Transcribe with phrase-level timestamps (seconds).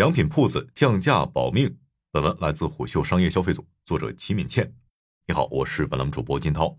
[0.00, 1.76] 良品铺子降价保命。
[2.10, 4.72] 本文来自虎嗅商业消费组，作者齐敏倩。
[5.26, 6.78] 你好，我是本栏目主播金涛。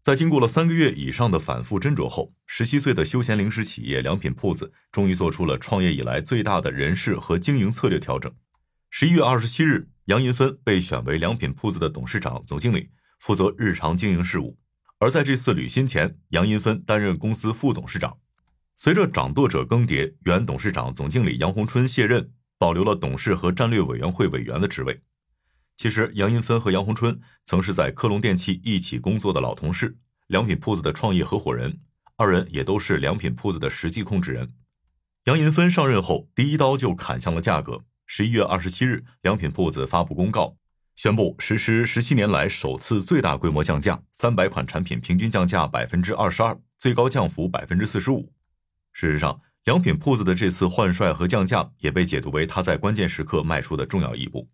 [0.00, 8.32] 在经过了三个月以上的反复斟酌后，十七岁的休闲零食企业良品铺子终于做出了创业以来最大的人事和经营策略调整。
[8.90, 14.56] 十一月二十七日，杨银芬被选为良品铺子的董事长、总经理，负责日常经营事务。
[15.00, 18.18] 而在这次履新前，杨银芬担任公司副董事长。
[18.82, 25.02] 随着掌舵者更迭，原董事长、总经理杨洪春卸任，保留了董事和战略委员会委员的职位。
[25.76, 31.78] 其实，杨银芬和杨洪春曾是在科隆电器一起工作的老同事，良品铺子的创业合伙人，
[32.16, 34.54] 二人也都是良品铺子的实际控制人。
[35.24, 37.84] 杨银芬上任后，第一刀就砍向了价格。
[38.06, 40.56] 十一月二十七日，良品铺子发布公告。
[40.96, 48.32] 宣布实施十七年来首次最大规模降价，三百款产品平均降价百分之二十二，最高降幅百分之四十五。
[48.92, 54.48] 事实上，良品铺子的这次换帅和降价也被解读为他在关键时刻迈出的重要一步。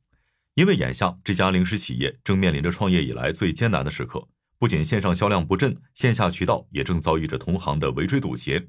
[0.55, 4.27] 因为眼下这家零食企业正面临着创业以来最艰难的时刻，
[4.59, 8.69] 不仅线上销量不振，线下渠道也正遭遇着同行的围追堵截。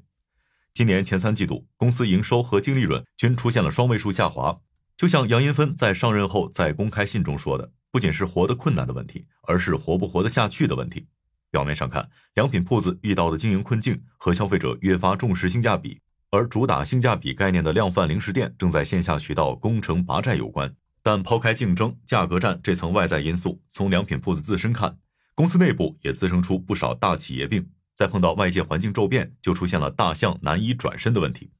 [0.74, 4.60] 今年前三季度，公司营收和净利润均出现了双位数下滑。
[4.96, 11.06] 就像杨银芬在上任后在公开信中说的，不仅是活得困难的问题，而是活不活得下去的问题。
[11.50, 20.74] 表面上看，良品铺子遇到的经营困境和消费者越发重视性价比，而主打性价比概念的量贩零食店正在线下渠道攻城拔寨有关。
[21.02, 24.98] 但抛开竞争、价格战这层外在因素，从良品铺子自身看，
[25.34, 31.50] 公司内部也滋生出不少大企业病，在碰到外界环境骤变，就出现了大象难以转身的问题。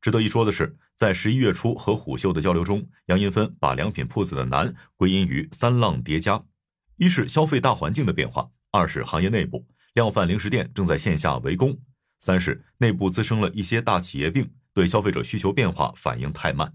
[0.00, 6.44] 值得一说的是，在十一月初和虎嗅的交流中，杨银芬把良品铺子的难归因于三浪叠加：
[6.98, 11.78] 一是消费大环境的变化，二是行业内部量贩零食店正在线下围攻，
[12.18, 16.74] 三是内部滋生了一些大企业病，对消费者需求变化反应太慢。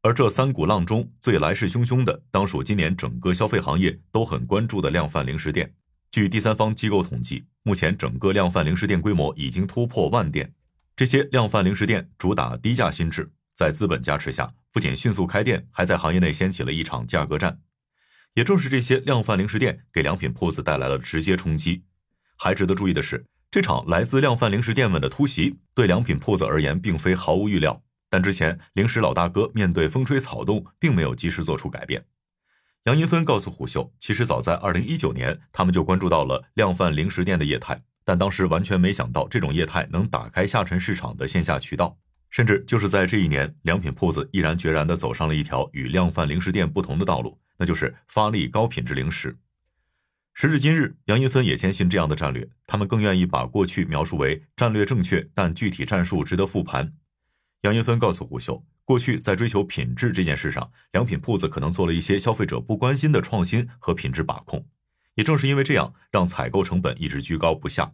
[0.00, 5.74] 而这三股浪中最来势汹汹的，当属今年整个消费行业都很关注的量贩零食店。
[6.12, 10.54] 据第三方机构统计，目前整个量贩零食店规模已经突破万店。
[10.94, 17.58] 这些量贩零食店主打低价心智，在资本加持下，不仅迅速开店，还在行业内掀起了一场价格战。
[18.34, 21.82] 也正是这些量贩零食店给良品铺子带来了直接冲击。
[22.36, 27.82] 还值得注意的是，这场来自量贩零食店们的突袭，对良品铺子而言并非毫无预料。
[28.10, 32.04] 但之前零食老大哥面对风吹草动，并没有及时做出改变。
[32.84, 37.82] 杨银芬告诉虎嗅，其实早在2019年，他们就关注到了量贩零食店的业态。
[38.04, 41.98] 但当时完全没想到，这种业态能打开下沉市场的线下渠道，
[42.30, 49.36] 甚至就是在这一年，良品铺子毅然决然地走上了一条与量贩零食店不同的道路，那就是发力高品质零食。
[50.32, 56.94] 时至今日，杨银芬也坚信这样的战略，他们更愿意把过去描述为战略正确，但具体战术值得复盘。
[57.62, 64.64] 杨银芬告诉胡秀，过去在追求品质这件事上，良品铺子可能做了一些消费者不关心的创新和品质把控。
[65.14, 67.92] 也正是因为这样，让采购成本一直居高不下。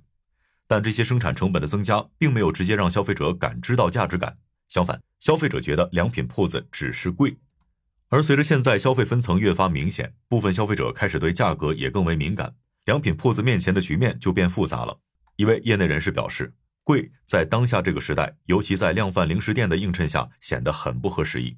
[0.66, 4.36] 但这些生产成本的增加，并没有直接让消费者感知到价值感。
[4.68, 7.38] 相反，消费者觉得良品铺子只是贵。
[8.14, 12.54] 而随着现在消费分层越发明显，部分消费者开始对价格也更为敏感，
[12.84, 15.00] 良品铺子面前的局面就变复杂了。
[15.34, 16.54] 一位业内人士表示，
[16.84, 21.56] 贵在当下这个时代，尤其在量贩零食店的映衬下，显得很不合时宜。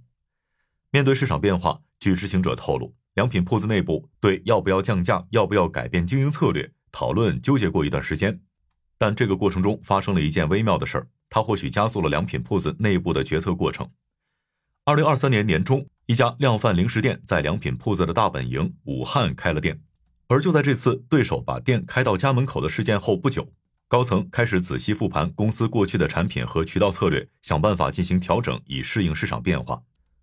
[0.90, 2.94] 面对市场变化，据知情者透露。
[3.12, 8.40] 良品铺子内部对要不要降价、要不要改变经营策略讨论纠结过一段时间，
[8.96, 13.90] 但这个过程中发生了一件微妙的事儿，它或许加速了良品铺子内部的决策过程。
[14.86, 19.80] 二零二三年年中，一家量贩零食店在良品铺子的大本营武汉开了店，
[20.28, 23.52] 而就在这次对手把店开到家门口的事件后不久，
[23.88, 29.82] 高层开始仔细复盘公司过去的产品和渠道策略，想办法进行调整，以适应市场变化。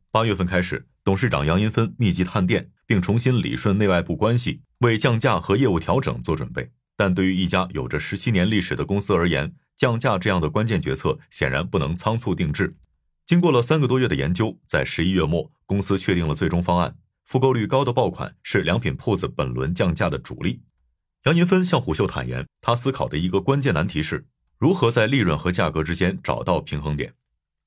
[0.10, 6.72] 八月份开始，董事长杨银芬密集探店，并重新理顺内外部关系，为降价和业务调整做准备。
[6.96, 12.78] 但对于一家有着十七年历史的公司而言，降价这样的关键决策显然不能仓促定制。
[13.26, 16.98] 经过了三个多月的研究，在十一月末，公司确定了最终方案。
[17.26, 20.62] 复购率高的爆款是良品铺子本轮降价的主力。
[21.24, 24.28] 杨银芬向虎嗅坦言，他思考的一个关键难题是
[24.58, 27.14] 如何在利润和价格之间找到平衡点。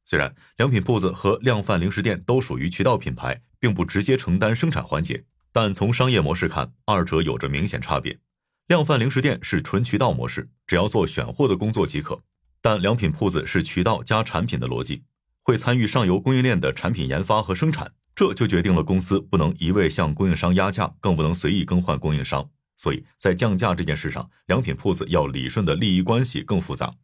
[0.04, 8.18] 虽然良品铺子和量贩零食店都属于渠道品牌，并不直接承担生产环节，但从商业模式看，二者有着明显差别。
[8.66, 12.16] 量贩零食店是纯渠道模式，只要做选货的工作即可；
[12.60, 15.02] 但良品铺子是渠道加产品的逻辑，
[15.46, 22.50] 会参与上游供应链的产品研发和生产，这就决定了公司不能一味向供应商压价，更不能随意更换供应商。
[22.76, 26.96] 所以在降价这件事上，良品铺子要理顺的利益关系更复杂。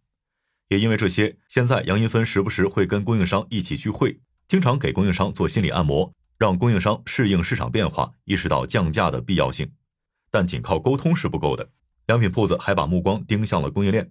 [0.70, 4.18] 也因为这些，现在杨银芬时不时会跟供应商一起聚会，
[4.48, 9.70] 经常给供应商做心理按摩，让供应商适应市场变化，意识到降价的必要性。
[10.32, 11.70] 但仅靠沟通是不够的，
[12.08, 14.10] 良品铺子还把目光盯向了供应链。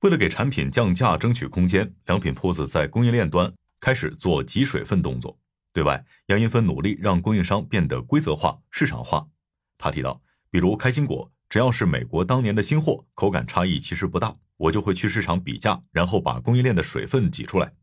[0.00, 5.38] 为了给产品降价争取空间，良品铺子在供应链端开始做挤水分动作。
[5.72, 9.26] 对外，杨银芬努力让供应商变得规则化、市场化。
[9.76, 17.74] 他提到，比如开心果，只要是美国当年的新货，口感差异其实不大，我就会去市场比价，然后把供应链的水分挤出来。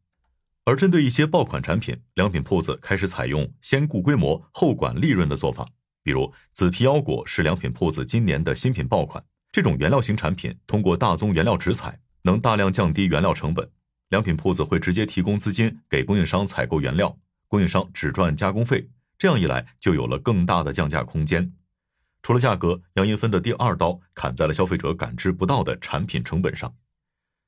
[0.66, 5.70] 而针对一些爆款产品，良品铺子开始采用先顾规模后管利润的做法。
[6.02, 13.70] 比如紫皮腰果是良品铺子今年的新品爆款，这种原料型产品通过大宗原料直采，能大量降低原料成本。
[14.14, 17.18] 良品铺子会直接提供资金给供应商采购原料。
[17.48, 18.88] 供应商只赚加工费，
[19.18, 21.52] 这样一来就有了更大的降价空间。
[22.22, 26.76] 除了价格，杨银芬的第二刀砍在了消费者感知不到的产品成本上。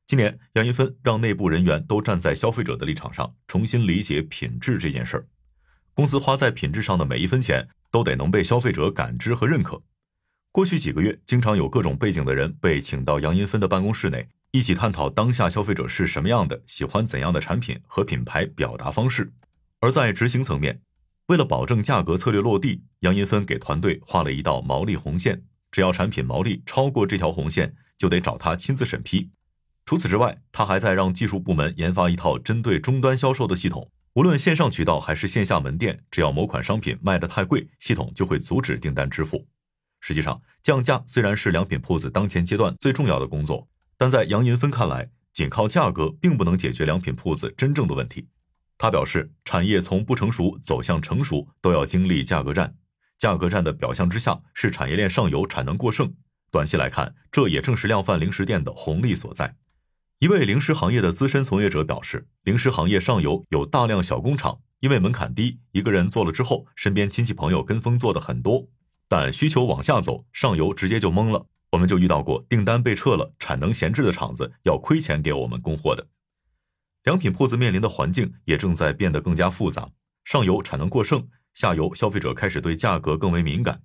[0.08, 5.28] 今年，杨银芬让内部人员都站在消费者的立场上，重新理解品质这件事儿。
[5.94, 9.84] 公司花在品质上的每一分钱，都得能被消费者感知和认可。
[10.52, 19.30] 过去几个月，经常有各种背景的人被请到杨银芬的办公室内，一起探讨当下消费者是什么样的，喜欢怎样的产品和品牌表达方式。
[19.82, 20.80] 而在执行层面，
[21.26, 29.30] 为了保证价格策略落地，杨银芬给团队画了一道毛利红线，只要产品毛利超过这条红线，就得找他亲自审批。
[29.84, 39.46] 除此之外，他还在让技术部门研发一套针对终端销售的系统，无论线上渠道还是线下门店，只要某款商品卖得太贵，系统就会阻止订单支付。
[40.00, 48.28] 实际上，降价虽然是良品铺子当前阶段最重要的工作，但在杨银芬看来，仅靠价格并不能解决良品铺子真正的问题。
[48.78, 52.76] 他表示，产业从不成熟走向成熟，都要经历价格战。
[53.18, 56.14] 价格战的表象之下是产业链上游产能过剩。
[56.52, 59.56] 短期来看，这也正是量贩零食店的红利所在。
[60.20, 68.68] 一位零食行业的资深从业者表示，零食行业上游有大量小工厂，因为门槛低，一个人做了之后，身边亲戚朋友跟风做的很多。
[69.08, 71.46] 但需求往下走，上游直接就懵了。
[71.76, 76.08] 我们就遇到过订单被撤了，产能闲置的厂子要亏钱给我们供货的。
[77.04, 79.90] 良品铺子面临的环境也正在变得更加复杂，
[80.24, 83.82] 上游产能过剩，下游消费者开始对价格更为敏感，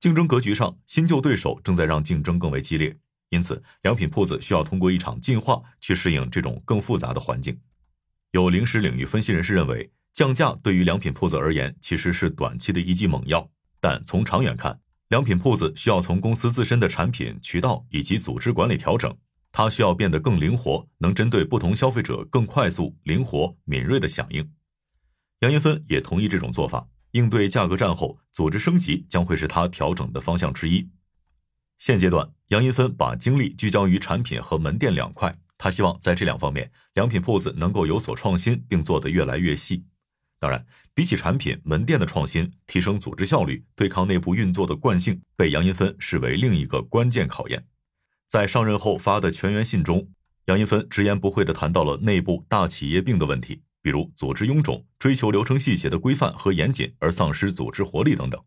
[0.00, 2.96] 竞争格局上新旧对手正在让竞争更为激烈，
[3.28, 7.60] 因此良品铺子需要通过一场进化去适应这种更复杂的环境。
[8.30, 19.16] 有零食领域分析人士认为，降价对于良品铺子而言其实是短期的一剂猛药，但从长远看，良品铺子需要从公司自身的产品、渠道以及组织管理调整。
[19.50, 24.52] 它需要变得更灵活，能针对不同消费者更快速、灵活、敏锐的响应。
[25.40, 30.86] 杨银芬也同意这种做法，应对价格战后，组织升级将会是他调整的方向之一。
[31.78, 39.82] 现阶段，杨银芬把精力聚焦于产品和门店两块，他希望在这两方面，良品铺子能够有所创新，并做得越来越细。
[40.40, 40.64] 当然，
[40.94, 47.66] 比起产品、门店的创新，提升组织效率、对抗内部运作的惯性，被杨银芬视为另一个关键考验。
[48.28, 50.08] 在上任后发的全员信中，
[50.46, 58.40] 杨银芬直言不讳地谈到了内部大企业病的问题，比如组织臃肿、追求流程细节的规范和严谨而丧失组织活力等等。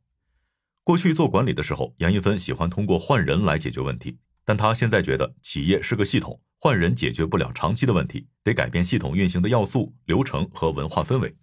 [0.84, 11.36] 过去做管理的时候，杨银芬喜欢通过换人来解决问题，但他现在觉得企业是个系统，换人解决不了长期的问题，得改变系统运行的要素、流程和文化氛围。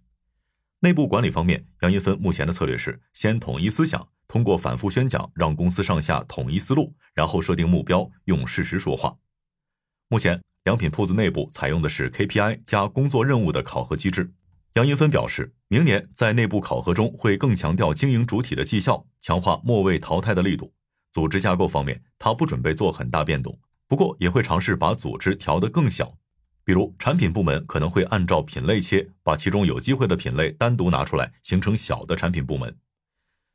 [0.80, 4.08] 内部管理方面，杨银芬目前的策略是先统一思想。
[4.28, 9.16] 通过反复宣讲，让公司上下统一思路，然后设定目标，用事实说话。
[10.08, 14.32] 目前，良品铺子内部采用的是 KPI 加工作任务的考核机制。
[14.74, 20.72] 杨银芬表示，明年在内部考核中会更强调经营主体的绩效，强化末位淘汰的力度。
[21.10, 23.58] 组织架构方面，他不准备做很大变动，
[23.88, 26.16] 不过也会尝试把组织调得更小。
[26.68, 32.76] 比如，产品部门可能会按照品类切，把其中有机会的品类单独拿出来，形成小的产品部门。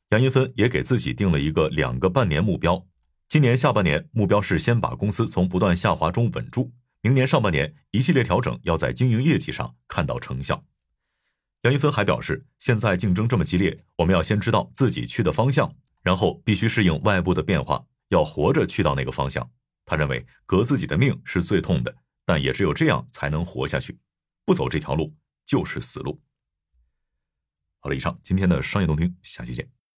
[0.09, 2.87] 杨银芬也给自己定了一个两个半年目标，
[3.29, 10.63] 今年下半年目标是先把公司从不断下滑中稳住，明年上半年一系列调整要在经营业绩上看到成效。
[11.61, 19.47] 杨银芬还表示，现在竞争这么激烈，我们要先知道自己去的方向，然后必须适应外部的变化，要活着去到那个方向。
[19.85, 21.93] 他认为革自己的命是最痛的，
[22.25, 23.99] 但也只有这样才能活下去，
[24.45, 25.15] 不走这条路
[25.45, 26.21] 就是死路。
[27.79, 29.69] 好了，以上今天的商业动听，下期见。